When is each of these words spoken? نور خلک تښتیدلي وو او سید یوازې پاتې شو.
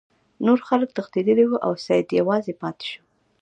نور 0.45 0.59
خلک 0.67 0.89
تښتیدلي 0.97 1.45
وو 1.47 1.57
او 1.65 1.73
سید 1.85 2.07
یوازې 2.19 2.53
پاتې 2.61 2.85
شو. 2.91 3.01